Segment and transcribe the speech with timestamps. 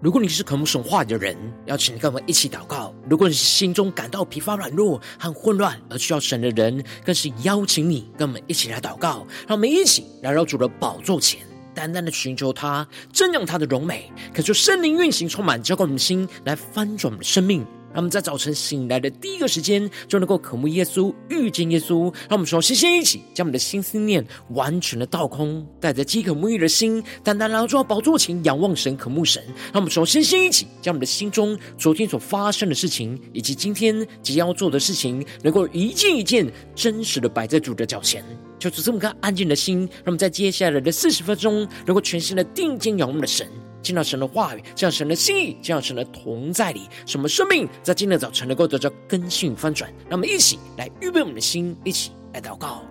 [0.00, 1.36] 如果你是渴慕神话的人，
[1.66, 9.26] 邀请你跟我们一起祷告；如果你是心中感到疲乏软弱和混乱而需要神的人，更是邀请你跟我们一起来祷告。
[9.48, 11.40] 让我们一起来到主的宝座前，
[11.74, 17.66] 单单的寻求他，正仰他的荣美，恳求圣灵运行充满，浇灌我们的心，来翻转我们的生命。
[17.98, 22.02] 他们在早晨醒来的第一个时间，就能够渴慕耶稣、遇见耶稣。
[22.28, 29.42] 让我们说，先先一起将我们的心思念完全的倒空，带着饥渴沐浴的心，单单来到宝座前仰望神、渴慕神。
[29.72, 38.24] 让我们说，先先一起将我们的心中昨天所发生的事情，以及今天即将要做的事情，能够一件一件真实的摆在主的脚前。
[38.60, 43.44] 就是这么个安静的心，让我们在接下来的四十分钟，能够全心的定睛仰望的神。
[43.82, 49.90] 听到神的话语，这样神的心意，这样神的同在里，什么生命在今天早晨能够得到更新翻转。
[50.08, 52.82] 让我们一起来预备我们的心，一起来祷告。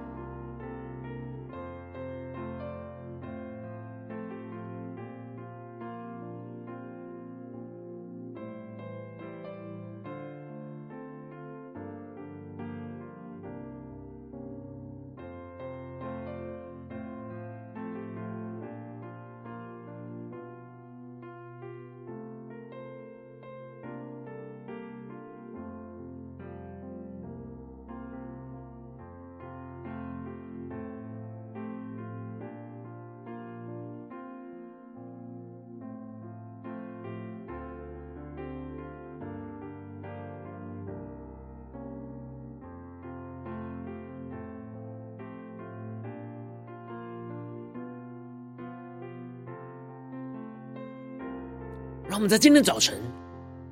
[52.17, 52.95] 让我们在今天早晨，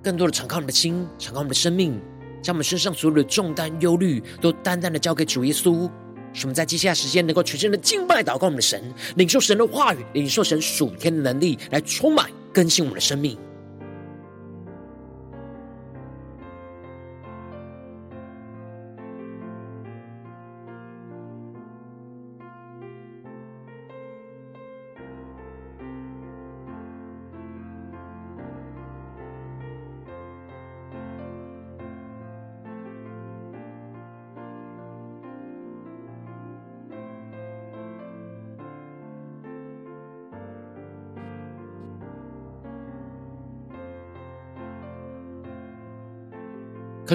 [0.04, 2.00] 更多的敞开我们的心，敞开我们的生命，
[2.44, 5.90] 将我们身上所有的重担、忧虑，都淡淡的交给主耶稣。
[6.32, 8.80] 使我们在接下来时间，能够全心的敬拜、祷告我们的神，
[9.16, 13.36] 领受神的话语，领受神属天的能力，来充满更新我们的生命。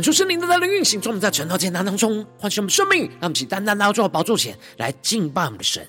[0.00, 5.86] 恳求圣灵的大能运行，专门在晨祷艰难当中唤醒我们生命，让我们起单单来到宝座前来敬拜我们的神。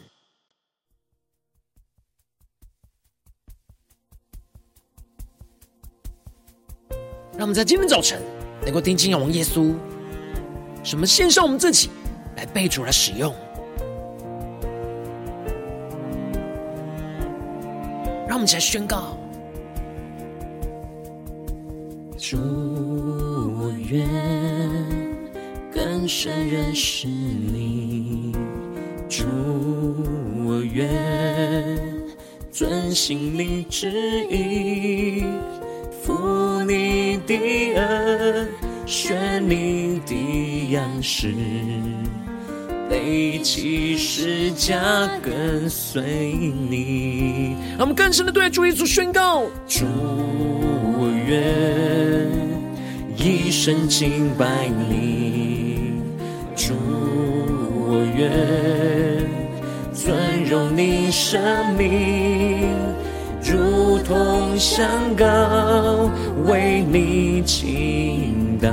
[7.37, 8.21] 让我们在今天早晨
[8.63, 9.73] 能够定睛仰望耶稣，
[10.83, 11.89] 什么献上我们自己
[12.35, 13.33] 来被主来使用。
[18.27, 19.17] 让我们起来宣告
[22.17, 23.30] 主。
[23.91, 24.07] 愿
[25.69, 28.33] 更深认识你，
[29.09, 29.25] 主，
[30.45, 30.87] 我愿
[32.49, 33.91] 遵行你旨
[34.29, 35.25] 意，
[36.01, 37.35] 负你的
[37.75, 38.47] 恩，
[38.85, 41.33] 学你的样式，
[42.89, 44.79] 背起十架
[45.21, 46.31] 跟随
[46.69, 47.57] 你。
[47.71, 49.85] 让我们更深的对主耶稣宣告：主，
[50.97, 52.50] 我愿。
[53.23, 55.93] 一生敬拜你，
[56.55, 56.73] 主，
[57.87, 58.31] 我愿
[59.93, 61.39] 尊荣你生
[61.77, 62.67] 命，
[63.43, 66.09] 如同香膏
[66.47, 68.69] 为你倾倒，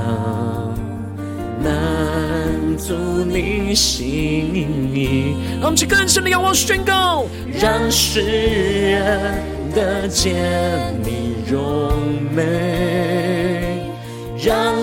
[1.63, 2.95] 满足
[3.31, 5.35] 你心意。
[5.59, 7.27] 让我们去更深的仰望宣告，
[7.61, 9.43] 让世人
[9.75, 10.33] 得见
[11.03, 11.93] 你荣
[12.35, 12.68] 美。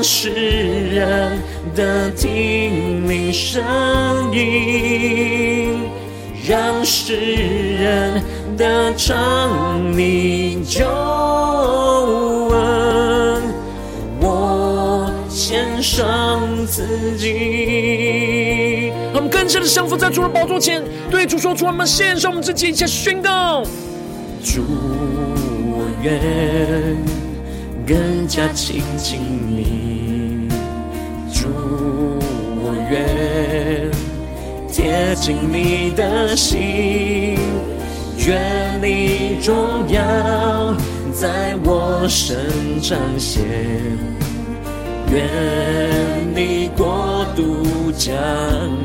[0.08, 1.36] 世人
[1.74, 3.60] 的听你声
[4.32, 5.80] 音，
[6.46, 8.22] 让世人
[8.56, 10.86] 的尝你救
[12.54, 13.42] 恩，
[14.20, 16.86] 我献上自
[17.18, 18.92] 己。
[19.12, 23.64] 我们更深的降服在主的宝座前，对主说出我们献上我们自己，一起宣告：
[24.40, 24.62] 主，
[25.72, 26.96] 我愿。
[27.88, 29.95] 更加亲近你，
[34.76, 37.38] 贴近你的心，
[38.26, 40.74] 愿你荣耀
[41.14, 42.36] 在我身
[42.82, 43.42] 彰显，
[45.10, 45.24] 愿
[46.34, 48.12] 你国度降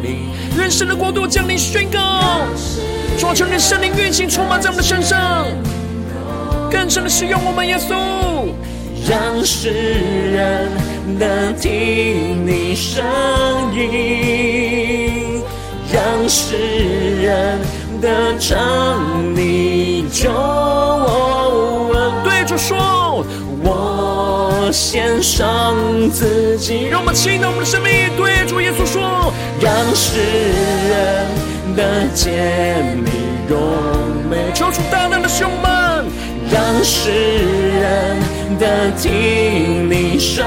[0.01, 1.99] 临，愿神的国度降临宣告，
[3.19, 5.45] 主啊，求你的圣灵运行充满在我们的身上。
[6.71, 8.53] 更深的使用我们，耶稣，
[9.09, 9.69] 让世
[10.31, 10.71] 人
[11.19, 13.03] 能听你声
[13.75, 14.70] 音，
[15.93, 16.55] 让世
[17.21, 17.59] 人
[18.01, 22.13] 得尝你救恩。
[22.23, 23.25] 对主说，
[23.63, 25.75] 我献上
[26.11, 30.17] 自己，让我们倾倒我们的生命，对主耶稣说，让世
[30.89, 31.27] 人
[31.75, 33.11] 得见你
[33.49, 33.59] 荣
[34.29, 34.51] 美。
[34.53, 36.05] 求主大能的使用我们，
[36.49, 37.11] 让世
[37.81, 38.17] 人
[38.57, 40.45] 的听你声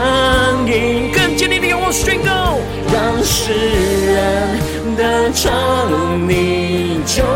[0.66, 2.58] 音，更坚定的向我宣告，
[2.92, 4.58] 让世人
[4.96, 7.32] 得尝你救恩。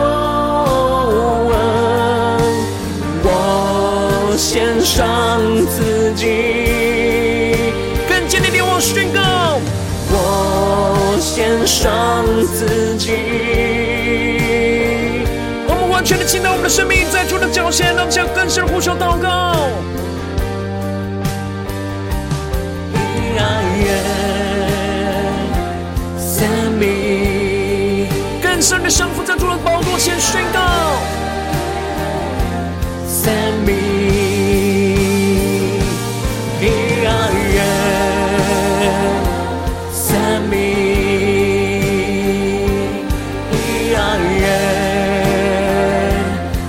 [3.25, 7.57] 我献上自己，
[8.09, 9.21] 更坚定的向我宣告，
[10.11, 13.13] 我献上自己。
[15.67, 19.57] 我们完全的倾倒我们的生命，在主的脚前，让我们向更深的呼求祷告。
[30.09, 30.59] 前宣告。
[33.07, 33.31] 生
[33.67, 33.77] 命，
[39.93, 40.17] 生
[40.49, 40.55] 命，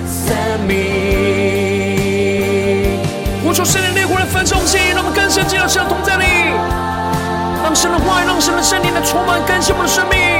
[0.05, 0.75] 生命。
[3.41, 6.25] 呼求圣灵烈火来焚烧我们，让我们更深进入神的同在里，
[7.63, 10.38] 让神的话语，让神的圣灵来充满更新我们的生命。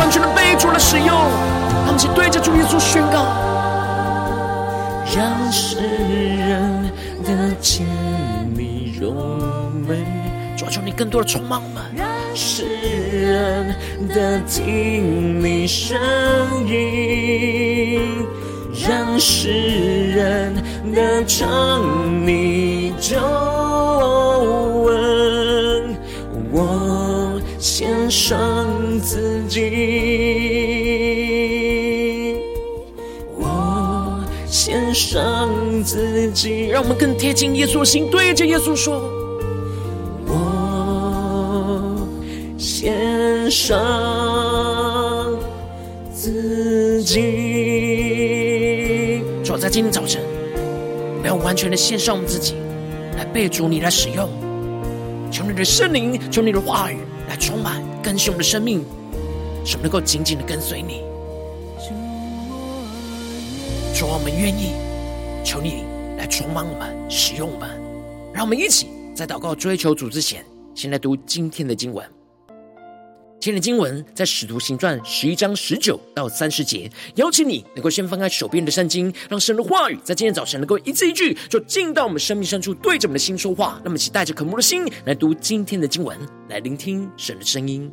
[0.00, 1.08] 完全的被主来使用，
[1.84, 3.26] 他们一起对着主耶稣宣告。
[5.14, 6.90] 让世人
[7.22, 7.86] 得见
[8.54, 10.02] 你荣美，
[10.56, 12.64] 抓住，你更多的充满我们，让世
[13.12, 13.76] 人
[14.08, 15.98] 得听你声
[16.66, 18.24] 音，
[18.88, 20.54] 让世人
[20.94, 23.18] 得尝你救
[24.86, 25.94] 恩，
[26.50, 28.38] 我献上
[29.50, 31.00] 自己。
[34.46, 35.48] 献上
[35.82, 39.00] 自己，让我们更贴近耶稣的心，对着耶稣说
[40.26, 41.96] ：“我
[42.56, 43.76] 献上
[46.12, 47.18] 自己。”
[49.42, 50.22] 主，在今天早晨，
[51.16, 52.54] 我们要完全的献上我们自己，
[53.16, 54.28] 来被主你来使用。
[55.32, 56.98] 求你的圣灵，求你的话语
[57.28, 58.84] 来充满更新我们的生命，
[59.64, 61.02] 使我们能够紧紧的跟随你。
[63.94, 64.72] 主，我们愿意，
[65.44, 65.84] 求你
[66.16, 67.68] 来充满我们，使用我们，
[68.32, 72.04] 让我们一起在祷告追求主之前，先来读今天的经文。
[73.38, 76.90] 今天的经文在使徒行传十一章十九到三十节。
[77.14, 83.80] 邀请你能够先翻开手边的圣经，让神的话语在今天早晨能够一字一句，就进到我们生命深处，对着我们的心说话。
[83.82, 86.18] 那么，请带着渴慕的心来读今天的经文，
[86.48, 87.90] 来聆听神的声音。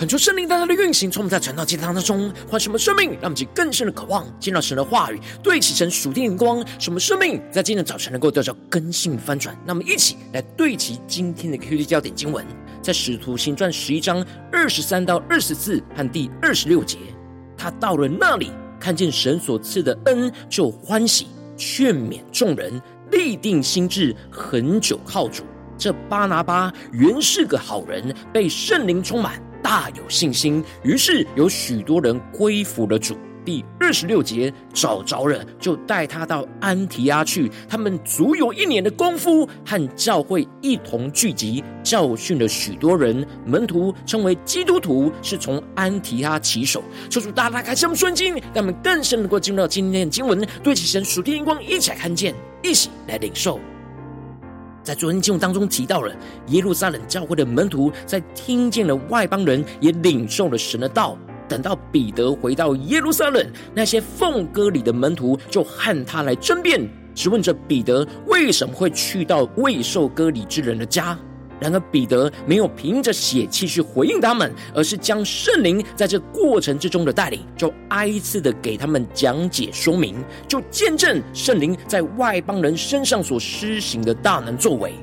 [0.00, 9.54] 恳求圣灵大大的运行，从我们在传道祭坛当中换什么生命，让我们去更深的渴望见到神的话语，对齐神属天的光，什么生命在今天早晨能够得到更新翻转。
[9.62, 12.42] 那么，一起来对齐今天的 QD 焦点经文，
[12.80, 16.96] 在使徒行传十一章二十三到二十四和第二十六节。
[17.54, 21.26] 他到了那里，看见神所赐的恩，就欢喜，
[21.58, 22.80] 劝勉众人，
[23.10, 25.42] 立定心志，恒久靠主。
[25.76, 29.38] 这巴拿巴原是个好人，被圣灵充满。
[29.70, 33.16] 大有信心，于是有许多人归服了主。
[33.44, 37.48] 第二十六节，找着了，就带他到安提阿去。
[37.68, 43.24] 他们足有一年的功夫，和教会一同聚集，教训了许多人。
[43.46, 46.82] 门徒称为基督徒，是从安提阿起手。
[47.08, 53.60] 求主大大开启我们顺经，让我们更深能够进入到今天的经文，对齐神属天的光，一起来看见，一起来领受。
[54.82, 56.14] 在昨天经文当中提到了
[56.48, 61.16] 耶路撒冷教会的门徒，在听见了外邦人也领受了神的道。
[61.48, 63.44] 等到彼得回到耶路撒冷，
[63.74, 71.18] 那些奉割礼的门徒就和他来争辩，质问着彼得为什么会去到未受割礼之人的家。
[71.60, 80.16] 然而彼得没有凭着血气去回应他们，而是将圣灵在这过程之中的带领，就挨次的给他们讲解说明，
[80.48, 84.94] 就见证圣灵在外邦人身上所施行的大能作为。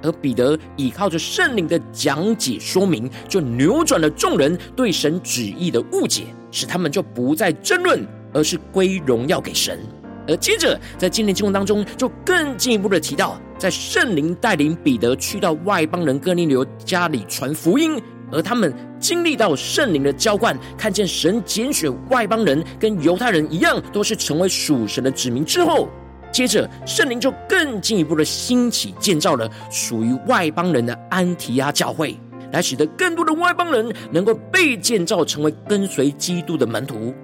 [0.00, 9.80] 而彼得倚靠着圣灵的讲解说明，就扭转了众人对神旨意的误解，使他们就不再争论，而是归荣耀给神。
[10.28, 25.88] 而接着，在今天经文当中，就更进一步的提到，在圣灵带领彼得去到外邦人哥尼流家里传福音，而他们经历到圣灵的浇灌，看见神拣选外邦人跟犹太人一样，都是成为属神的子民之后，
[26.30, 32.14] 接着圣灵就更进一步的兴起建造了属于外邦人的安提阿教会，
[32.52, 37.14] 来使得更多的外邦人能够被建造成为跟随基督的门徒。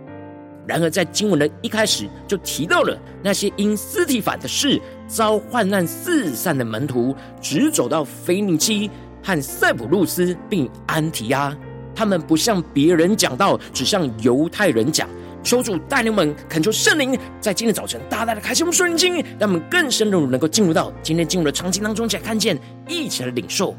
[0.66, 8.90] 然而，在经文的一开始就提到了那些因司提反的事遭患难四散的门徒，直走到腓尼基
[9.22, 11.54] 和塞浦路斯，并安提阿。
[11.94, 15.08] 他们不向别人讲道，只向犹太人讲。
[15.42, 23.76] 求主带领们，恳求圣灵在今天早晨大大的开启我们属灵经，让我们更深入能够进入到今天进入的场景当中，起来看见，一起来领受。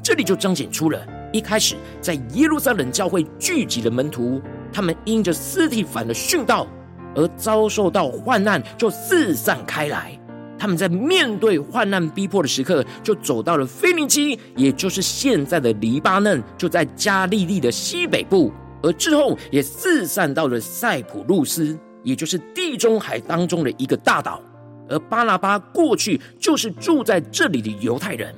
[0.00, 4.40] 这里就彰显出了一开始在耶路撒冷教会聚集的门徒。
[4.72, 6.66] 他们因着斯提凡的殉道
[7.14, 10.18] 而遭受到患难，就四散开来。
[10.58, 18.52] 他们在面对患难逼迫的时刻，就走到了腓尼基，也就是现在的黎巴嫩，就在加利利的西北部。
[18.80, 24.40] 而之后也四散到了塞浦路斯，也就是地中海当中的一个大岛。
[24.88, 28.34] 而巴拿巴过去就是住在这里的犹太人。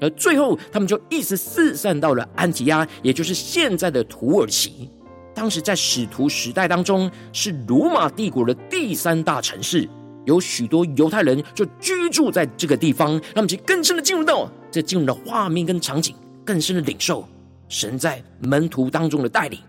[0.00, 4.90] 而最后，他们就一直四散到了安提亚，也就是现在的土耳其。
[5.36, 9.86] 当时在使徒时代当中，是罗马帝国的第三大城市，
[10.24, 13.12] 有许多犹太人就居住在这个地方。
[13.12, 17.28] 让我们去更深的进入到这进入的画面跟场景，更深的领受
[17.68, 19.60] 神在门徒当中的带领。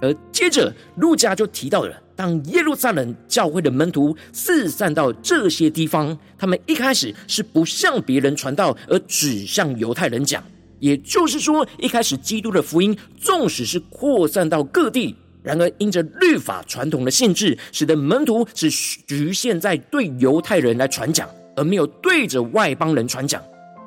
[0.00, 10.42] 而接着，路加就提到了，当耶路撒冷教会的门徒四散到这些地方，他们一开始是不向别人传道，而只向犹太人讲。
[10.82, 23.40] 也就是说，一开始基督的福音纵使是扩散到各地，然而因着律法传统的限制，使得门徒只局限在对犹太人来传讲，而没有对着外邦人传讲。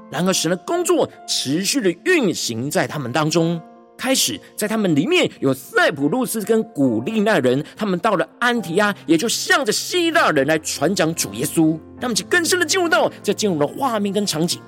[0.10, 3.62] 然而神的工作持续的运行在他们当中，
[3.98, 14.62] 开始在他们里面有塞浦路斯跟古利奈人，他们到了安提阿，也就向着希腊人来传讲主耶稣，他们就更深的进入到这进入了画面跟场景。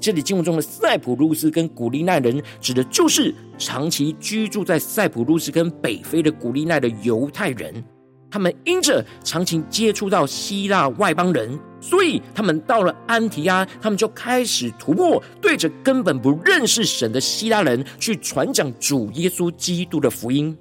[0.00, 7.84] 这里经文中的塞浦路斯跟古利奈人，指的就是长期居住在塞浦路斯跟北非的古利奈的犹太人。
[8.30, 20.56] 他们因着长期接触到希腊外邦人，所以他们到了安提阿，他们就开始突破，对着根本不认识神的希腊人去传讲主耶稣基督的福音。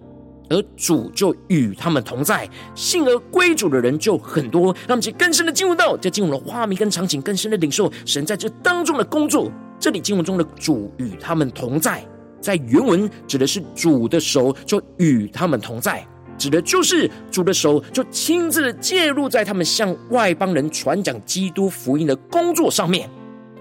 [0.50, 4.74] 而主就与他们同在，信而归主的人就很多。
[4.88, 9.52] 让我们去更深的进入到这进入了画面跟场景，更深的领受神在这当中的工作。
[9.80, 12.06] 这里经文中的主与他们同在，
[12.42, 16.06] 在原文指的是主的手就与他们同在，
[16.38, 23.10] 指的就是主的手就亲自的介入在他们向外邦人传讲基督福音的工作上面。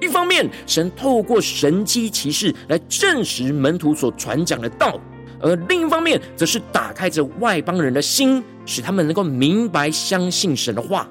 [0.00, 4.98] 一方面，神透过神迹奇事来证实门徒所传讲的道。
[5.40, 11.08] 而另一方面，则是打开着外邦人的心，使他们能够明白、相信神的话。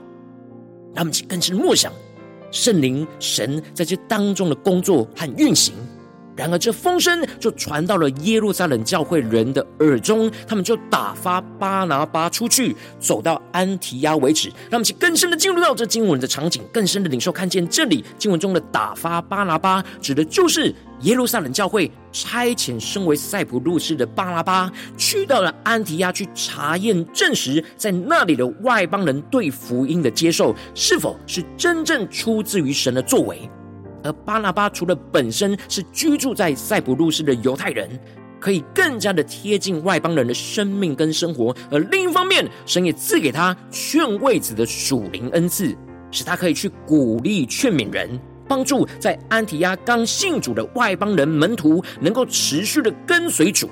[0.94, 1.92] 他们更是默想
[2.52, 5.74] 圣灵、神在这当中的工作和运行。
[6.38, 14.50] 然而这风声就传到了耶路撒冷教会人的耳中，他们就打发巴拿巴出去，走到安提亚为止。
[14.70, 33.50] 让我们去更深的进入到这经文的场景，更深的领受看见这里经文中的打发巴拿巴，指的就是耶路撒冷教会差遣身为塞浦路士的巴拿巴，去到了安提亚去查验证实，在那里的外邦人对福音的接受，是否是真正出自于神的作为。
[34.08, 37.90] 而巴拿巴除了本身是居住在塞浦路斯的犹太人，
[38.40, 45.76] 可以更加的贴近外邦人的生命跟生活；而另一方面，神也赐给他劝慰子的属灵恩赐，
[46.10, 53.70] 使他可以去鼓励劝勉人，帮助在安提阿刚信主的外邦人门徒能够持续的跟随主。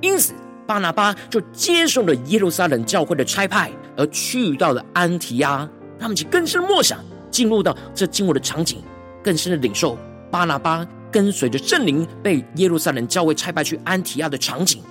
[0.00, 0.32] 因此，
[0.64, 5.68] 巴拿巴就接受了耶路撒冷教会的差派，而去到了安提阿。
[5.98, 6.98] 他们就更深默想，
[7.30, 8.82] 进入到这经文的场景。
[9.22, 9.96] 更深的领受
[10.30, 14.82] 巴拿巴跟随着圣灵被耶路撒冷教会差派去安提亚的场景，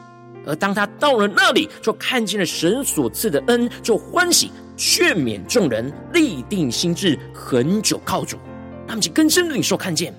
[0.46, 8.38] 而当他到了那里，就看见了神所赐的恩，就欢喜劝勉众人，立定心志，恒久靠主。
[8.88, 10.14] 他们就更深的领受看见，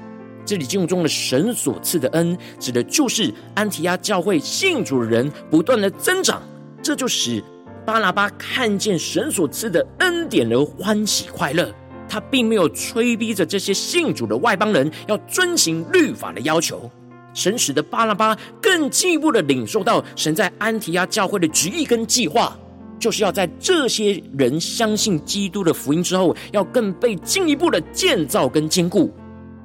[0.45, 6.43] 这里经文中的神所赐的恩，指的就是安提亚教会信主的人不断的增长，
[6.83, 7.43] 这就使
[7.85, 11.73] 巴拿巴看见神所赐的恩典而欢喜快乐。
[12.13, 16.91] 他并没有催逼着这些信主的外邦人要遵行律法的要求，
[17.33, 22.55] 神使得巴拉巴更进一步的领受到神在安提阿教会的旨意跟计划，
[22.99, 29.11] 就是要在这些人相信基督的福音之后，要更被进一步的建造跟坚固，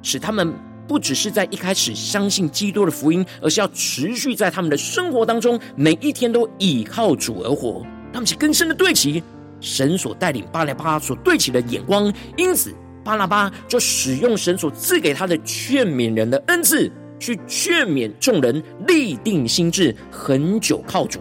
[0.00, 0.50] 使他们
[0.86, 9.22] 不只是在一开始相信基督的福音，而是要持续在他们的生活当中，每一天都倚靠主而活，他们是更深的对齐。
[9.60, 21.20] 神所带领巴拉巴所对齐的眼光，因此巴拉巴就使用神所赐给他的劝勉人的恩赐，去劝勉众人立定心志，恒久靠主。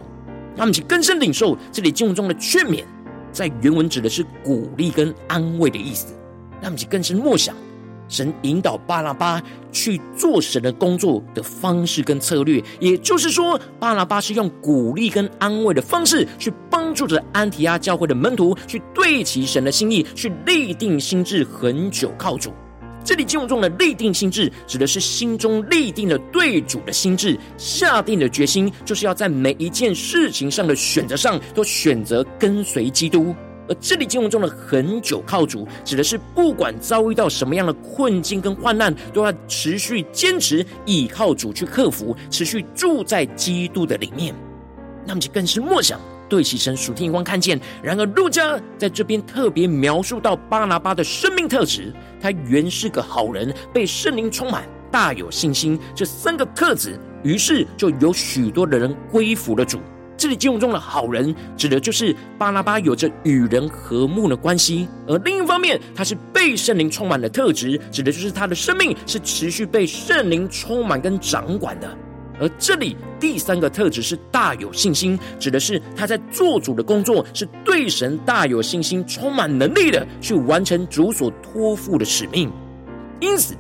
[0.56, 2.84] 他们去更深领受这里经文中的劝勉，
[3.32, 6.14] 在原文指的是鼓励跟安慰的意思。
[6.62, 7.56] 他们去更深默想。
[8.08, 9.42] 神引导巴拉巴
[9.72, 22.52] 去做神的工作的方式跟策略，也就是说，巴拉巴是用鼓励跟安慰的方式，去帮助着安提阿教会的门徒去对齐神的心意，去立定心智，恒久靠主。
[23.04, 33.34] 这里经文中的立定心智，指的是心中立定了对主的心志，下定了决心，就是要在每一件事情上的选择上，都选择跟随基督。
[33.68, 44.34] 而这里经文中的恒久靠主，指的是不管遭遇到什么样的困境跟患难，都要持续坚持倚靠主去克服，持续住在基督的里面。
[45.06, 47.60] 那么就更是默想对齐神属天光看见。
[47.82, 55.80] 然而路加在这边特别描述到巴拿巴的生命特质，他原是个好人，被圣灵充满，大有信心。
[55.96, 59.80] 这三个特质，于是就有许多的人归服了主。
[60.18, 71.88] 这里经文中的好人，指的就是巴拉巴有着与人和睦的关系；而另一方面，他是被圣灵充满的特质，指的就是他的生命是持续被圣灵充满跟掌管的。
[72.40, 82.52] 而这里第三个特质是大有信心，指的是他在做主的工作是对神大有信心、充满能力的，去完成主所托付的使命。
[83.20, 83.56] 因此，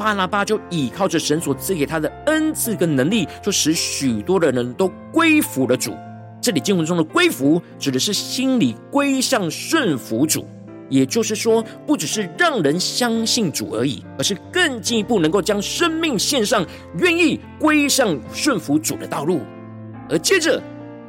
[0.00, 5.94] 巴拿巴就倚靠着神所赐给他的恩赐跟能力，就使许多的人都归服了主。
[6.40, 10.48] 这里经文中的归服，指的是心里归向顺服主，
[10.88, 16.64] 也就是说，不只是让人相信主而已，而是更进一步能够将生命献上，
[16.96, 19.42] 愿意归向顺服主的道路。
[20.08, 20.62] 而接着，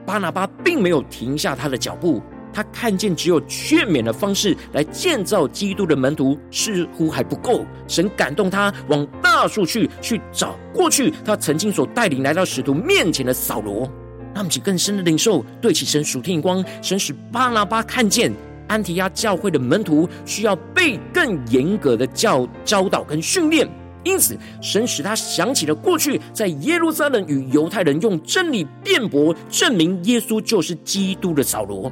[0.05, 2.21] 巴拿巴并没有停下他的脚步。
[2.53, 13.89] 他看见只有劝勉的方式来建造基督的门徒似乎还不够，神感动他往大数去去找过去他曾经所带领来到使徒面前的扫罗，
[14.33, 18.31] 他们就更深的领受对起神属天光，神使巴拿巴看见。
[18.67, 23.69] 安提亚教会的门徒需要被更严格的教教导跟训练，
[24.05, 31.91] 因此神使他想起了过去在耶路撒冷与犹太人用真理辩驳证明耶稣就是基督的扫罗。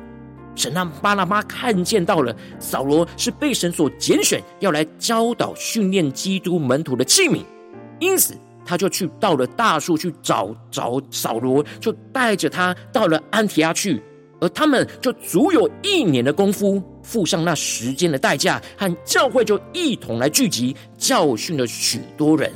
[0.59, 7.41] 神让巴拿巴看见到了扫罗是被神所拣选，要来教导训练基督门徒的器皿，
[7.97, 14.03] 因此他就去到了大树去找找扫罗，就带着他到了安提阿去，
[14.41, 22.51] 而他们就足有一年的功夫，付上那时间的代价，和教会就一同来聚集，教训了许多人。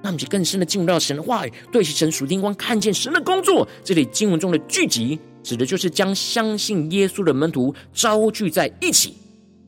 [0.00, 3.66] 那么就更深的进入到神的话语，对齐神属天光，看见神的工作。
[3.82, 5.18] 这里经文中的聚集。
[5.48, 9.14] 指的就是将相信耶稣的门徒招聚在一起，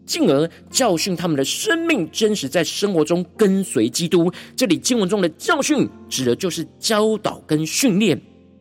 [0.04, 4.30] 进而教训他们的生命，真实在生活中跟随基督。
[4.54, 8.20] 这里经文中的教训，指的就是教导跟训练，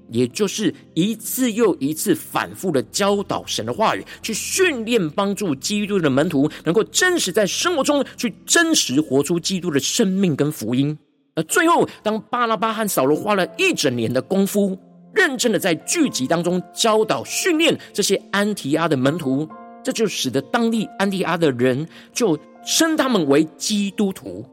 [0.09, 10.97] 也就是一次又一次反复的教导神的话语，去训练帮助基督的门徒，能够真实在生活中去真实活出基督的生命跟福音。
[11.35, 14.79] 而最后，当巴拉巴和扫罗花了一整年的功夫，
[15.13, 19.47] 认真的在聚集当中教导训练这些安提阿的门徒。
[19.81, 24.45] 这就使得当地安提阿的人就称他们为基督徒。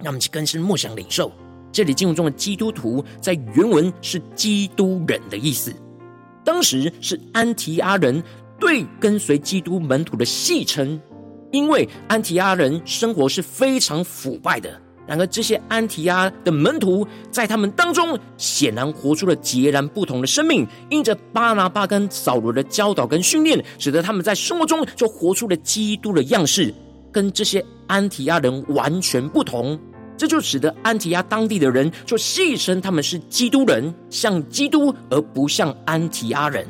[0.00, 1.32] 那么，就更深默想领受，
[1.72, 5.72] 这里经文中的基督徒在原文是基督人的意思。
[6.44, 8.22] 当时是安提阿人
[8.60, 11.00] 对跟随基督门徒的戏称，
[11.50, 14.80] 因为安提阿人生活是非常腐败的。
[15.08, 20.66] 然而，这些安提阿的门徒在他们当中显然活出了截然不同的生命。
[20.90, 26.74] 因着巴拿巴跟扫罗的教导跟训练，使得他们在生活中就活出了基督的样式，
[27.10, 29.80] 跟这些安提阿人完全不同。
[30.14, 36.66] 这就使得安提阿当地的人就戏称他们是基督人，像基督而不像安提阿人。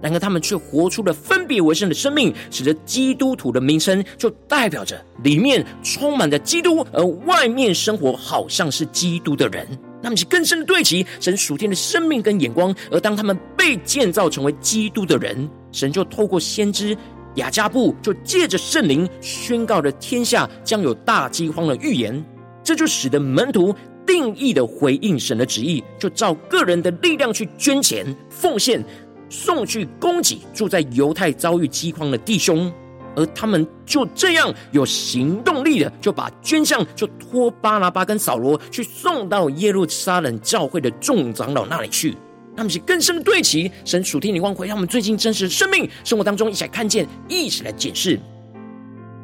[0.00, 9.66] 然而，他们却活出了分别为圣的生命，使得基督徒的名称就代表着里面充满着基督，而外面生活好像是基督的人。
[10.00, 12.72] 那么，是更深的对齐神属天的生命跟眼光。
[12.90, 16.96] 而当他们被建造成为基督的人，神就透过先知
[17.34, 22.24] 雅加布，就借着圣灵宣告了天下将有大饥荒的预言。
[22.62, 23.74] 这就使得门徒
[24.06, 28.80] 定义的回应神的旨意，就照个人的力量去捐钱奉献。
[29.28, 32.72] 送去供给住在犹太遭遇饥荒的弟兄，
[33.14, 42.16] 而他们就这样有行动力的，就把捐项就托巴拿巴跟扫罗去送到耶路撒冷教会的众长老那里去。
[42.56, 48.18] 他们是更深的对齐神属天的光回，让我们最近真实的生命生活当中一起来看见，一起来检视。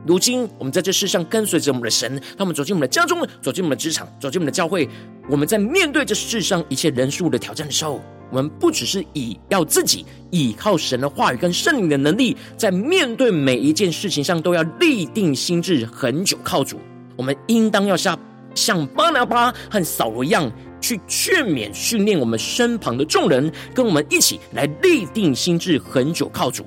[0.07, 4.88] 如今我们在这世上跟随着我们的神，他们走进我们的家中，走进我们的职场，走进我们的教会，
[5.29, 8.01] 我们在面对这世上一切人数的挑战的时候。
[8.35, 16.81] 我们不只是以要自己倚靠神的话语跟圣灵的能力，在面对每一件事情上都要立定心智，恒久靠主。
[17.14, 18.18] 我们应当要像
[18.53, 26.66] 像巴拿巴和扫罗一样，去劝勉训练我们身旁的众人，跟我们一起来立定心智，恒久靠主。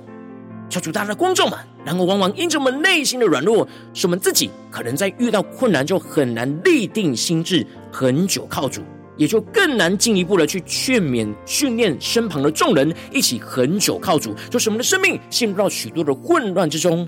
[0.70, 8.82] 求主大大的光照们，然后往往因着我们内心的软弱，使我们自己可能在遇到困难就很难立定心智，恒久靠主。
[9.18, 17.08] 也就更难进一步的去劝勉、训练身旁的众人一起恒久靠主，就使我们的生命陷入到许多的混乱之中。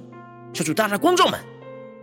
[0.51, 1.39] 求主大家的光照们，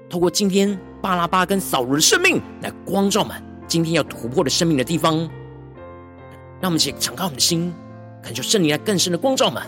[0.09, 5.17] 透过今天巴拉巴跟扫罗的生命来光照们，今天要突破的生命的地方，
[6.61, 7.75] 让我们一起敞开我们的心，
[8.23, 9.63] 恳求圣灵来更深的光照们。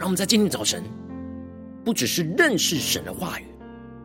[0.00, 0.82] 让我们在今天早晨，
[1.84, 3.44] 不只是认识神的话语，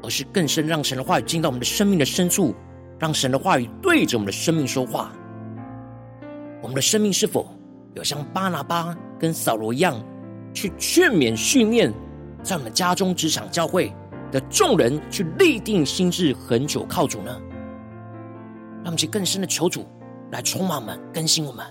[0.03, 2.53] 而是更深让神的话语进到我们的生命的深处，
[2.99, 5.13] 让神的话语对着我们的生命说话。
[6.61, 7.49] 我们的生命是否
[7.93, 9.97] 有像巴拿巴跟扫罗一样，
[10.53, 11.93] 去劝勉训练
[12.43, 13.89] 在我们家中、职场、教会
[14.33, 17.31] 的众人，去立定心志，恒久靠主呢？
[18.83, 19.87] 让我们去更深的求主
[20.29, 21.65] 来充满我们、更新我们。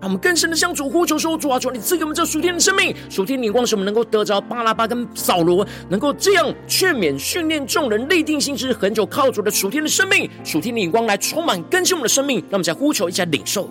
[0.00, 12.38] 让我们更深的向主呼求说：“主啊，求你赐给我们这属天的生命，属天的光，使我们能够得着巴拉巴跟扫罗，能够这样劝勉、训练众人，立定心志，恒久靠主的属天的生命，属天的光来充满更新我们的生命。
[12.42, 13.68] 让我们再呼求一下领受。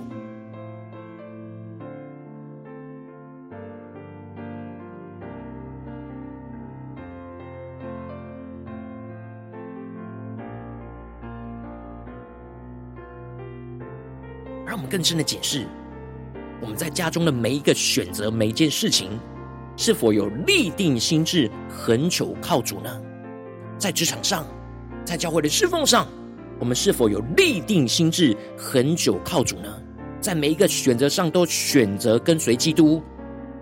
[14.66, 15.66] 让我们更深的解释。”
[16.62, 19.12] 我们在家中的每一个选择，每一件事情，
[19.76, 23.02] 是否有立定心志，恒久靠主呢？
[23.78, 24.46] 在职场上，
[25.06, 26.08] 在教会的侍奉上，
[26.60, 29.82] 我们是否有立定心智，恒久靠主呢？
[30.20, 33.04] 在每一个选择上，都选择跟随基督，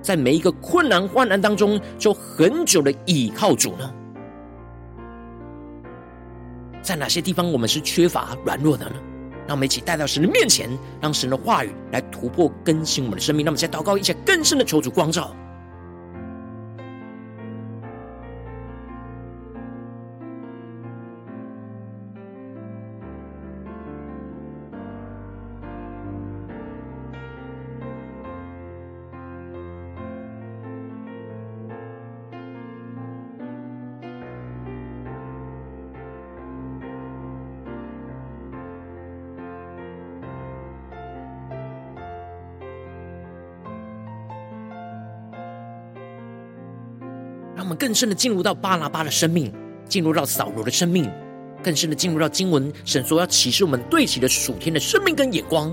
[0.02, 3.94] 在每一个困难患难当中，就恒久的倚靠主呢？
[6.82, 8.96] 在哪些地方，我们是缺乏软弱的呢？
[9.48, 10.70] 让我们一起带到神的面前，
[11.02, 13.46] 让神的话语来突破更新我们的生命。
[13.46, 15.36] 让我们在祷告，一切更深的求主光照。
[47.86, 49.54] 更深的进入到巴拿巴的生命，
[49.88, 51.08] 进入到扫罗的生命，
[51.62, 55.70] 更深的进入到经文，神说要启示我们对齐的属天的生命跟眼光，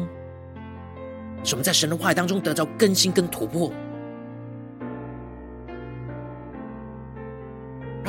[1.42, 3.72] 使我们在神的话语当中得到更新跟突破。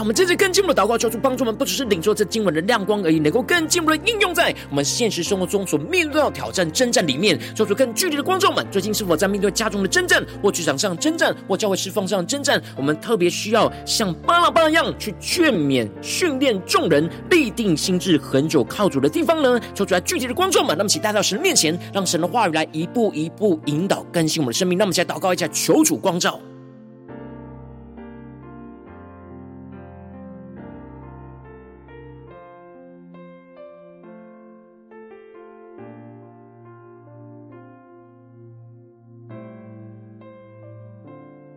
[0.04, 6.70] 我们接着更进一步的祷告，求主帮助我们，不只是领受这经文的亮光而已，能够更进一步的应用在我们现实生活中所面对到挑战。
[6.74, 7.40] 征战里面。
[7.56, 12.62] 求主更具体的观众们，最近是否在面对家中的征战，或职场上征战，或教会侍奉上征战？
[12.76, 19.58] 我们特别需要像巴拿巴一样去劝勉、训练众人，立定心智，恒久靠主的地方呢？
[19.74, 24.78] 求主来具体的观众们，那么请带到神的面前，让神的话语来一步一步引导更新我们的生命。
[24.78, 26.38] 那么，现在祷告一下，求主光照。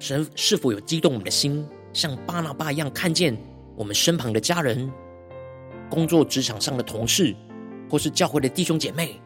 [0.07, 3.37] 神是否有激动我们的心，像巴拿巴一样，看见
[3.75, 4.88] 我们身旁的家人、
[5.90, 7.35] 工作职场上的同事，
[7.90, 9.21] 或是教会的弟兄姐妹，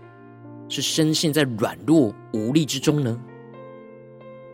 [0.70, 3.20] 是深陷在软弱无力之中呢？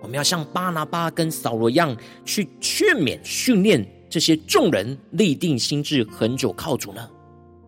[0.02, 7.08] 我们要像巴拿巴跟扫罗一样，去劝勉、训练这些众人，立定心智，恒久靠主呢？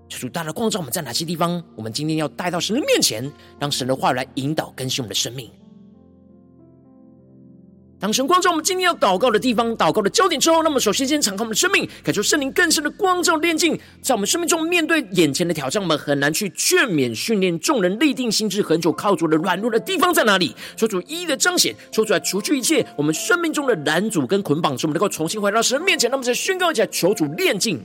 [0.09, 1.63] 主大大光照我们在哪些地方？
[1.77, 5.49] 我们今天要带到神的面前，让神的话来引导更新我们的生命。
[8.01, 20.55] 当神光照我们今天要祷告的地方，祷告的焦点之后，那么首先先敞开我们的生命，感受圣灵更深的光照炼净，在我们生命中面对眼前的挑战，我们很难去劝勉训练众人立定心智，恒久靠主的软弱的地方在哪里？
[20.77, 26.09] 求主一一的彰显，说出来除去一切我们生命中的拦阻跟捆绑，使我们能够重新回到神面前。
[26.09, 27.81] 那么再宣告一下，求主炼净。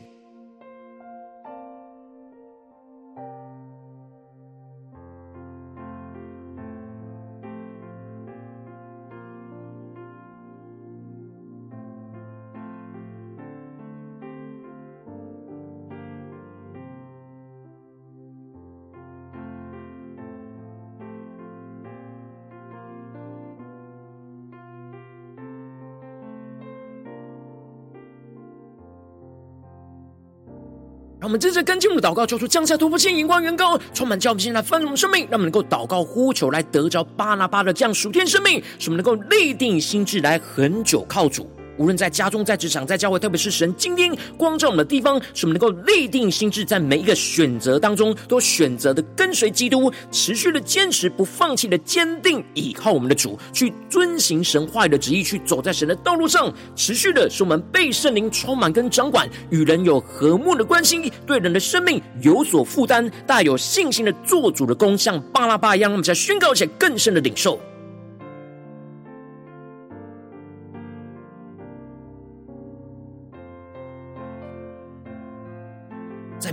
[31.24, 35.22] 让我们真正跟进我们的祷告，求出降下突破性、眼光、远高，充满教训来丰盛生命。
[35.32, 41.50] 让我们能够祷告呼求，来得着巴拿巴的这样属天生命，使我们能够立定心智，来恒久靠主。
[41.78, 67.60] 无论在家中、在职场、在教会，特别是神今天光照我们的地方，使我们能够立定心志，在每一个选择当中，都选择的跟随基督，持续的坚持，不放弃的坚定倚靠我们的主，去遵行神话语的旨意，去走在神的道路上，持续的使我们被圣灵充满跟掌管，与人有和睦的关系，对人的生命有所负担，大有信心的做主的工，像巴拉巴一样，我们再宣告起来更深的领受。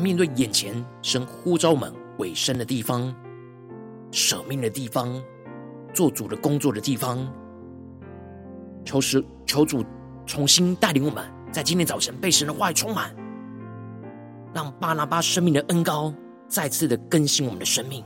[0.01, 3.15] 面对眼前神呼召我们委身的地方、
[4.11, 5.23] 舍命的地方、
[5.93, 7.31] 做主的工作的地方，
[8.85, 9.85] 求神求主
[10.27, 13.15] 重新带领我们，在今天早晨被神的话语充满，
[14.55, 16.13] 让巴拿巴生命的恩高
[16.49, 18.05] 再次的更新我们的生命。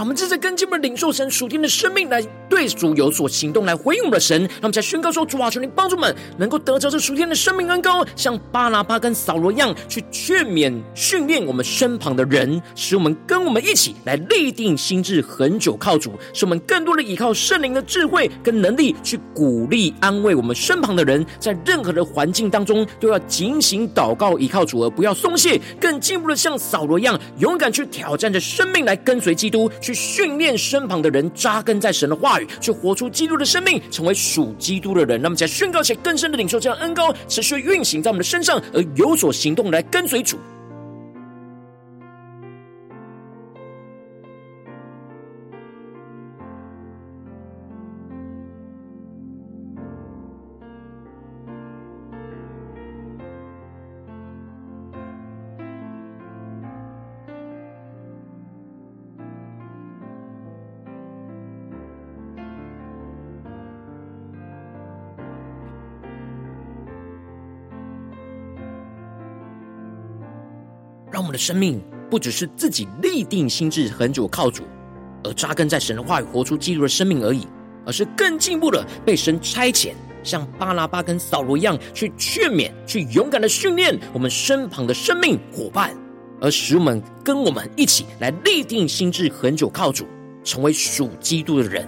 [0.00, 4.40] 让我们正在跟进我们领受神属天的生命，来对主有所行动，来回应我们的神。
[4.40, 29.70] 让我们在宣告说：主啊，求你帮助我们，能够得着这属天的生命恩膏，像巴拿巴跟扫罗一样，去劝勉训练我们身旁的人，使我们跟我们一起来立定心智，恒久靠主，使我们更多的依靠圣灵的智慧跟能力，去鼓励安慰我们身旁的人，在任何的环境当中都要警醒祷告，依靠主而不要松懈，更进一步的像扫罗一样，勇敢去挑战着生命，来跟随基督。
[29.78, 35.20] 去去训练身旁的人，扎根在神的话语，去活出基督的生命，成为属基督的人。
[35.20, 40.38] 那么，在宣告且更深的领受这样恩高，持续运行在我们的身上，而有所行动来跟随主。
[71.30, 74.64] 们的生命不只是自己立定心智恒久靠主，
[75.22, 77.46] 而扎根在神的话语，活出基督的生命而已，
[77.86, 79.92] 而是更进一步的被神差遣，
[80.24, 85.96] 像巴拉巴跟扫罗一样，去劝勉、去勇敢的训练我们身旁的生命伙伴，
[86.40, 90.04] 而使我们跟我们一起来立定心智恒久靠主，
[90.42, 91.86] 成为属基督的人。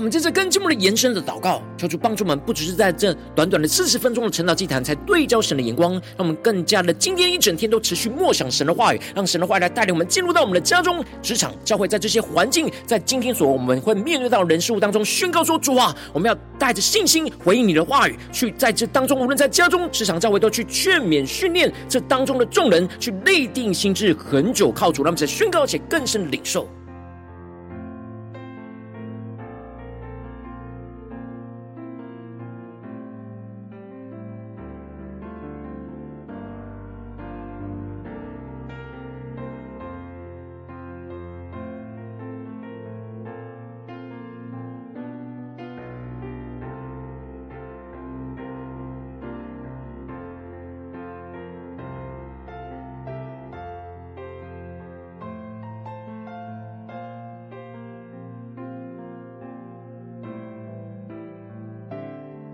[0.00, 26.66] 我们接着更进一步的延伸的祷告，求主帮助我们，不只是在这短短的四十分钟的晨祷祭坛，才对焦神的眼光，让我们更加的今天一整天都持续默想神的话语，让神的话语来带领我们进入到我们的家中、职场、教会，在这些环境，在今天所我们会面对到人事物当中，宣告说：主啊，我们要带着信心回应你的话语，去在这当中，无论在家中、职场、教会，都去劝勉、训练这当中的众人，去立定心志，恒久靠主，让我们在宣告且更深的领受。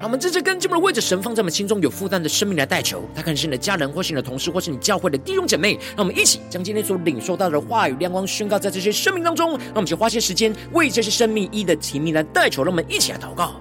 [0.06, 5.72] 我们这次跟进我们为着神放在我们心中有负担的生命来代求，他可能是你的家人，或是你的同事，或是你教会的弟兄姐妹。
[5.96, 9.58] 让我们一起将今天所领受到的话语亮光宣告在这些生命当中。
[9.58, 12.62] 让我们就花些时间为这些生命一一的提名来代求。
[12.62, 13.60] 让我们一起来祷告。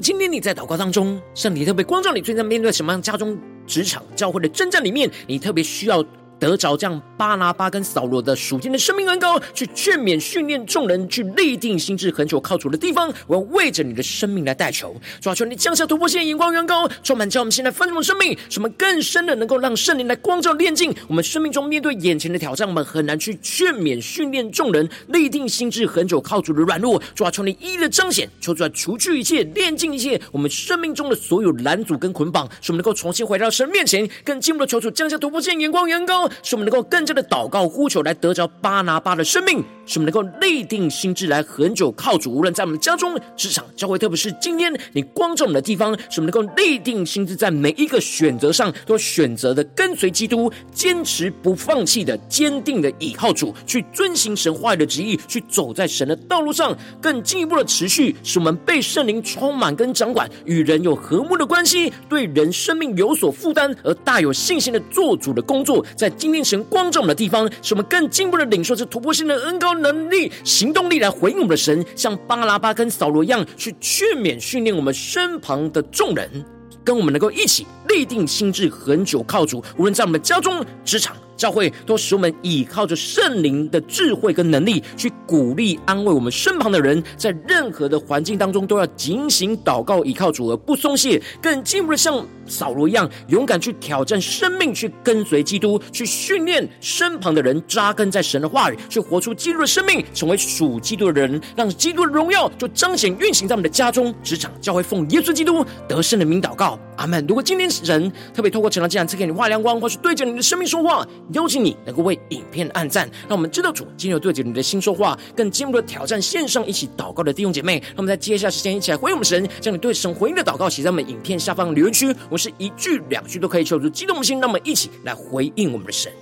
[0.00, 6.04] 今天你在祷告当中，圣灵特别光照你，最近面对什么样家中、职场、教会的征战里面，你特别需要。
[6.38, 14.94] 得着这样巴拿巴跟扫罗的属天的生命恩膏，去劝勉训练众人，去立定心智恒久靠主的地方，我要为着你的生命来代求。
[15.20, 27.00] 抓住，你降下突破线眼光，恩膏充满，叫我们现在丰盛的生命，使我们更深的能够让圣灵来光照炼净我们生命中面对眼前的挑战，我们很难去劝勉训练众人立定心智恒久靠主的软弱。
[27.14, 36.28] 主啊，求你一一的彰显，求主来除去一切，炼净一切我们生命中的所有拦阻跟捆绑，使我们能够重新回到神面前，更进一步的求主降下突破线眼光，恩膏。
[36.42, 42.32] 使我们能够更真的祷告呼求，来得着巴拿巴的生命，使我们能够立定心志来恒久靠主。
[42.32, 76.44] 无论在我们家中、职场、教会，特别是今天你光照我们的地方，使我们能够立定心志，在每一个选择上都选择的跟随基督，坚持不放弃的坚定的倚靠主，去遵行神话语的旨意，去走在神的道路上，更进一步的持续，使我们被圣灵充满跟掌管，与人有和睦的关系，对人生命有所负担，而大有信心的做主的工作，在今天神光照我们的地方，使我们更进一步的领受这突破性的恩膏能力、行动力来回应我们的神，像巴拉巴跟扫罗一样，去劝勉训练我们身旁的众人，
[76.84, 79.62] 跟我们能够一起立定心智，恒久靠主。
[79.76, 92.24] 无论在我们家中、职场、教会，都使我们倚靠着圣灵的智慧跟能力，去鼓励安慰我们身旁的人，在任何的环境当中，都要警醒祷告，倚靠主而不松懈，更进一步的像。
[92.48, 107.26] 扫罗一样勇敢去挑战生命，去跟随基督，去训练身旁的人扎根在神的话语，去活出基督的生命，成为属基督的人，让基督的荣耀就彰显运行在我们的家中、职场、教会，奉耶稣基督得胜的名祷告，阿门。
[107.26, 122.14] 如果今天神特别透过晨祷祭坛赐给你话亮光，或是对着你的生命说话，邀请你能够为影片按赞，让我们知道主今日对着你的心说话，更进一步挑战线上一起祷告的弟兄姐妹，那么在接下来时间一起来回应我们神，将你对神回应的祷告写在我们影片下方留言区。
[122.30, 126.12] 我是一句两句都可以求出激动的心，那么一起来回应我们的神。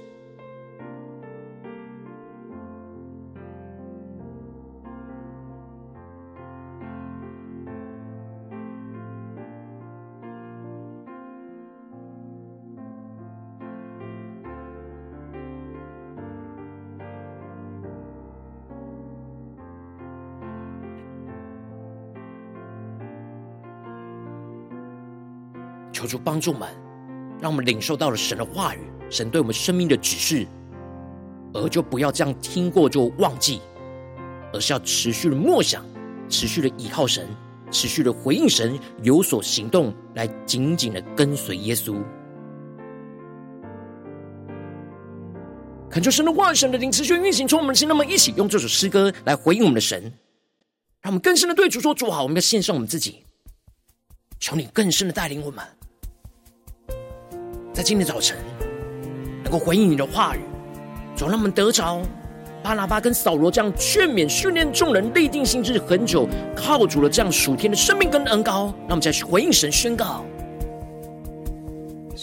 [26.15, 26.69] 主帮助们，
[27.41, 28.79] 让我们领受到了神的话语，
[29.11, 30.47] 神对我们生命的指示，
[31.53, 33.61] 而就不要这样听过就忘记，
[34.53, 35.85] 而是要持续的默想，
[36.29, 37.27] 持续的倚靠神，
[37.69, 41.97] 持续的回应神，有所行动，来紧紧的跟随耶稣。
[45.91, 50.01] 恳求神的话、神的灵持续运行，从我们的心，那么一起用这首诗歌来回应我们的神，
[51.03, 53.25] 让我们更深的对主说：主好，我们要献上我们自己，
[54.39, 55.65] 求你更深的带领我们，
[57.75, 58.37] 在今天早晨
[59.43, 60.39] 能够回应你的话语，
[61.17, 62.01] 主让我们得着
[62.63, 70.25] 巴拿巴跟扫罗这样劝勉、训练众人立定心志、很久靠主了这样属天的生命跟恩膏，让我们再去回应神宣告：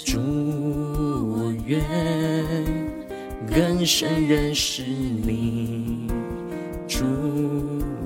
[0.05, 1.81] 主，我愿。
[3.53, 6.07] 更深认识你，
[6.87, 7.03] 主，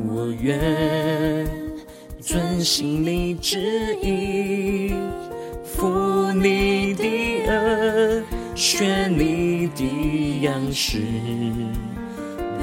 [0.08, 1.48] 我愿
[2.20, 4.96] 遵行你旨意，
[5.64, 7.04] 负你的
[8.66, 11.04] 轭，学你的样式，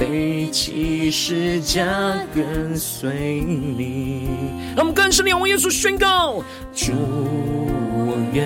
[0.01, 1.85] 背起十架
[2.35, 4.27] 跟随你。
[4.75, 6.43] 让我们更深的仰望耶稣宣告：
[6.75, 8.43] 主，我愿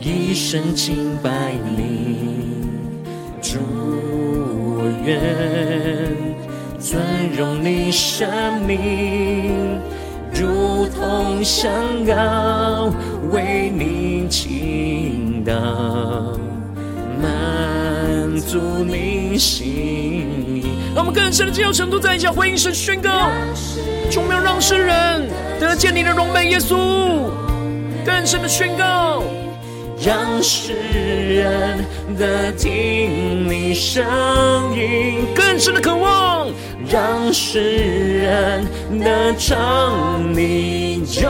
[0.00, 2.30] 一生敬拜你。
[3.42, 3.58] 主，
[4.78, 5.18] 我愿
[6.78, 7.02] 尊
[7.36, 9.80] 荣你生命，
[10.34, 11.70] 如同香
[12.06, 12.92] 膏
[13.30, 15.52] 为你倾倒，
[17.20, 20.64] 满足你心意。
[20.94, 23.30] 让我们更深的进入程度，在一起回应神宣告，
[24.10, 25.28] 从没有让世人
[25.60, 26.76] 得见你的荣美，耶稣
[28.04, 29.22] 更深的宣告。
[30.04, 31.78] 让世人
[32.18, 34.04] 得听你声
[34.74, 36.48] 音，更深的渴望；
[36.88, 38.66] 让世人
[39.00, 41.28] 得尝你救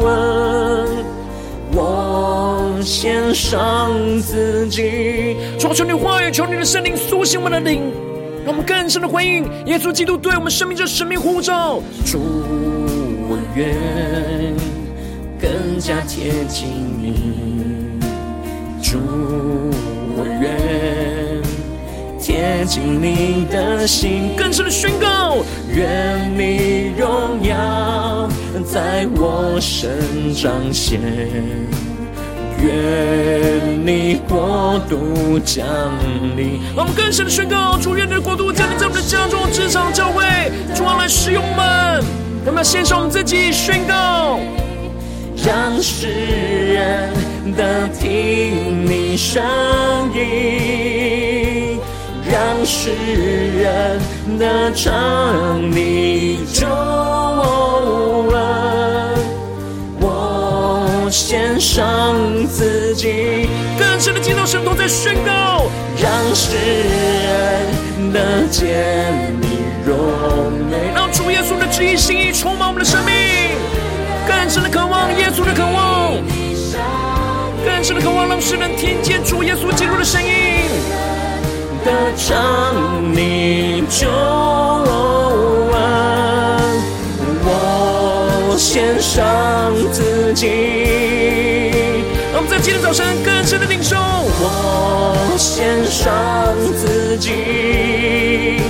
[0.00, 0.88] 恩，
[1.74, 5.36] 我献上自己。
[5.58, 7.92] 求求你话语，求你的圣灵苏醒我们的灵，
[8.44, 11.80] 让我们更深的回应耶稣基督对我们生命这神命呼召。
[12.04, 12.18] 主，
[13.28, 13.72] 我愿。
[15.40, 16.68] 更加贴近
[17.02, 17.98] 你，
[18.80, 18.96] 主，
[20.16, 20.71] 我愿
[22.32, 28.26] 贴近你的心，更深的宣告，愿你荣耀
[28.64, 30.98] 在我身彰显，
[32.58, 35.66] 愿你国度降
[36.34, 36.58] 临。
[36.74, 40.24] 让我们更深的宣告，主，愿你的国度降临在我们的家中、职场、教会，
[40.74, 42.02] 主啊，来使用们，
[42.46, 44.40] 我们要献上我们自己，宣告。
[45.44, 47.10] 让世人
[47.54, 49.42] 得听你声
[50.14, 51.51] 音，
[52.32, 52.88] 让世
[53.58, 54.00] 人
[54.38, 58.38] 得尝你救恩，
[60.00, 62.16] 我献上
[62.46, 65.66] 自己，更深的敬拜神都在宣告，
[66.00, 69.12] 让世人得见
[69.42, 69.94] 你荣
[70.70, 73.12] 美，让主耶稣的旨意心意充满我们的生命。
[74.26, 76.14] 更深的渴望，耶稣的渴望；
[77.62, 80.30] 更深的渴望，让世人听见主耶稣基督的声音。
[81.84, 85.74] 得尝你救恩，
[87.44, 90.46] 我献上自己。
[92.32, 96.12] 让我们在今天早晨更深的领受，我献上
[96.76, 98.60] 自己。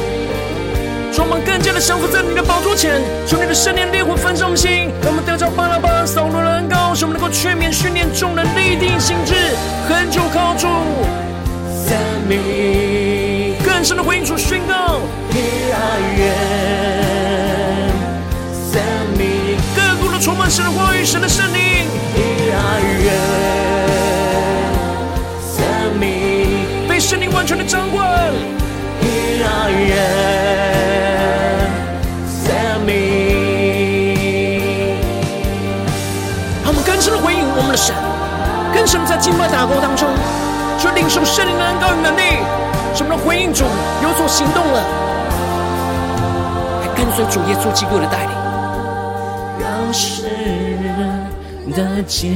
[1.13, 9.35] 充满更加的降服在你的宝座前，求你的圣灵烈火焚烧我们心，让我们得着巴拉巴、扫罗的恩膏，使我们能够劝勉训练众人立定心志，
[9.89, 10.67] 恒久靠主。
[11.93, 15.03] 生命更深的回应主宣告，
[16.16, 16.26] 愿
[18.72, 18.80] 生
[19.18, 21.86] 命更多的充满神的话语、神的圣灵，
[22.47, 22.57] 愿
[25.55, 25.62] 生
[26.01, 28.32] 命被圣灵完全的掌管，
[29.68, 30.22] 愿。
[37.74, 37.95] 神，
[38.74, 40.11] 更深在敬拜祷告当中，
[40.83, 42.22] 就领受圣灵的恩膏与能力，
[42.93, 43.62] 什么的回应主
[44.03, 44.83] 有所行动了，
[46.80, 48.33] 来跟随主耶稣基督的带领，
[49.61, 50.26] 让世
[50.83, 51.30] 人
[51.72, 52.33] 得见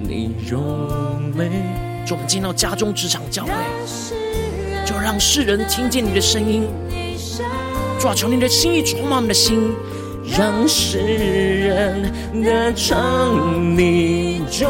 [0.00, 1.50] 你荣美。
[2.06, 3.52] 就我们进到家中、职场、教会，
[4.86, 6.66] 就让世人听见你的声音，
[8.00, 9.74] 主啊，求你的心意充满我们的心。
[10.38, 12.10] 让世人
[12.42, 14.66] 得尝你救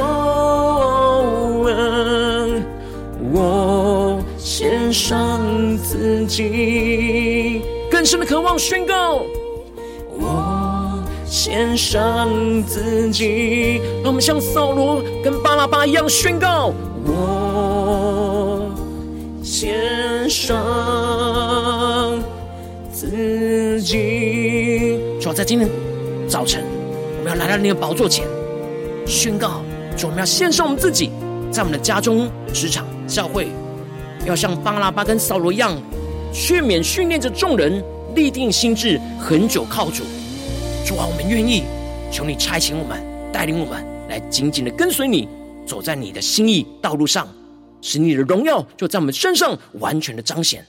[4.95, 5.41] 上
[5.79, 9.25] 自己，更深的渴望宣告，
[10.17, 12.31] 我献上
[12.63, 13.81] 自己。
[14.03, 16.73] 让我们像扫罗跟巴拉巴一样宣告：
[17.05, 18.71] 我
[19.43, 20.57] 献上
[22.93, 25.01] 自己。
[25.21, 25.69] 主要在今天
[26.29, 26.65] 早晨，
[27.19, 28.25] 我们要来到你的宝座前，
[29.07, 29.61] 宣告：
[29.97, 31.11] 主，我们要献上我们自己，
[31.51, 33.49] 在我们的家中、职场、教会，
[34.27, 35.77] 要像巴拉巴跟扫罗一样，
[36.33, 40.03] 劝勉训练着众人，立定心志，恒久靠主。
[40.87, 41.65] 主啊，我们愿意，
[42.11, 45.29] 求你差遣我们，带领我们来紧紧的跟随你，
[45.67, 47.29] 走在你的心意道路上，
[47.83, 50.67] 使你的荣耀就在我们身上完全的彰显。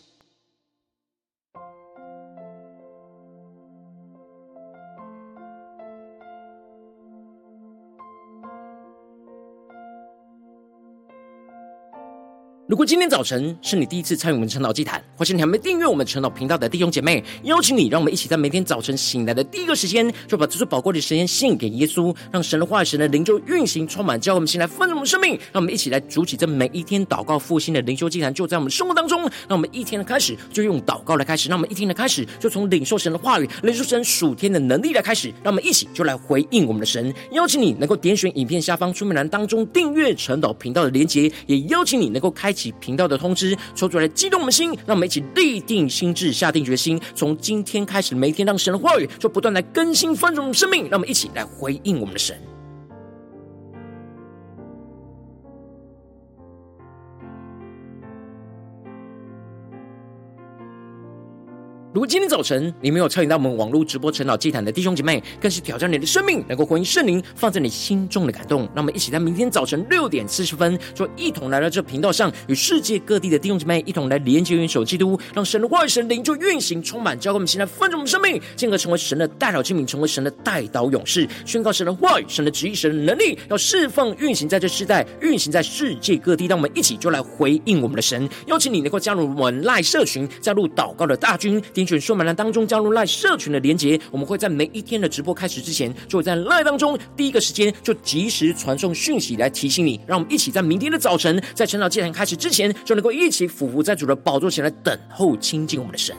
[12.68, 25.34] 如果今天早晨是你第一次参与我们晨祷祭坛，或是你还没订阅我们晨祷频道的弟兄姐妹，邀请你，让我们一起在每天早晨醒来的第一个时间，就把这最宝贵的时间献给耶稣，让神的话语、神的灵就运行充满，叫我们先来丰盛我们生命。
[25.53, 29.22] 让我们一起来筑起这每一天祷告复兴的灵修祭坛，就在我们生活当中。
[29.47, 35.32] 让我们一天的开始就用祷告来开始，让我们一天的开始就从领受神的话语、领受神属天的能力来开始。
[35.43, 37.13] 让我们一起就来回应我们的神。
[37.34, 52.35] 邀请你能够点选影片下方说明栏当中订阅晨祷频道的连结，也邀请你能够开起频道的通知，抽出来激动我们的心，让我们一起立定心智，下定决心，从今天开始，每一天让神的话语就不断来更新翻转我们生命，让我们一起来回应我们的神。
[61.95, 68.63] 如果今天早晨你没有参与到我们网络直播晨祷祭坛的弟兄姐妹，更是挑战你的生命，能够回应圣灵放在你心中的感动。
[68.75, 86.45] 让我们一起在明天早晨六点四十分，就一同来到这频道上，与世界各地的弟兄姐妹一同来连接、元首基督，让神的话语、神灵就运行、充满，教会我们现在丰盛我们生命，进而成为神的代祷器皿，成为神的代祷勇士，宣告神的话语、神的旨意、神的能力，要释放、运行在这世代，运行在世界各地。
[86.45, 91.63] 让我们一起就来回应我们的神，邀请你能够加入我们赖社群，加入祷告的大军。
[91.86, 106.15] 选说满栏当中加入赖社群的连结，我们会在每一天的直播开始之前，就会在赖当中第一个时间就及时传送讯息来提醒你，让我们一起在明天的早晨，在晨祷祭坛开始之前，就能够一起俯伏在主的宝座前来等候亲近我们的神。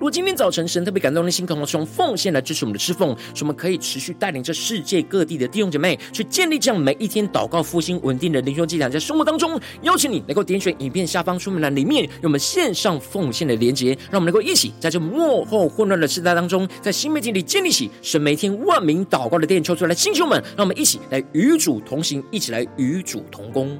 [0.00, 23.78] 如果今天早晨神特别感动的心，渴望使用奉献来支持我们的侍奉，使我们可以持续带领着世界各地的弟兄姐妹去建立这样每一天祷告复兴稳定的灵修祭坛，在生活当中，邀请你能够点选影片下方说明栏里面有我们线上奉献的连结，让我们能够一起在这末后混乱的时代当中，在新媒体里建立起神每天万名祷告的殿，求出来，弟兄们，让我们一起来与主同行，一起来与主同工。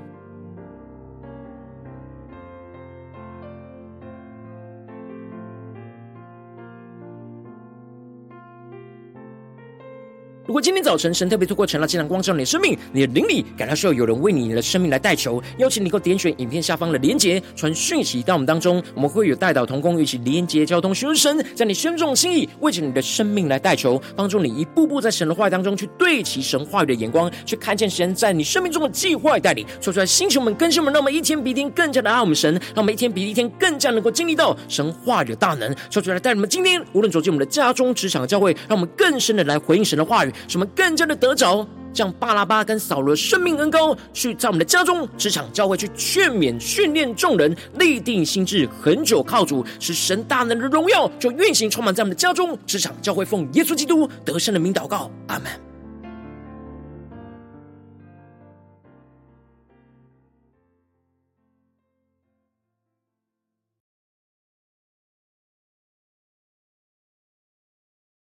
[10.50, 40.32] 如果今天早晨神特别透过晨祷祭坛光照你的生命，你的灵里感到需要有人为你的生命来代求，邀请你能够点选影片下方的连结，传讯息到我们当中，我们会有代祷同工一起连结交通，寻求神在你心中心意，为着你的生命来代求，帮助你一步步在神的话语当中去对齐神话语的眼光，去看见神在你生命中的计划带领，说出来，星球们、更新们，让我们一天比一天更加的爱我们神，让我们一天比一天更加能够经历到神话语的大能，说出来，带你们今天无论走进我们的家中、职场、教会，让我们更深的来回应神的话语。
[40.48, 55.69] 什么更加的得着，将巴拉巴跟扫罗生命恩膏，去在我们的家中、职场、教会去劝勉、训练众人，立定心智，恒久靠主，使神大能的荣耀就运行充满在我们的家中、职场、教会，奉耶稣基督得胜的名祷告，阿门。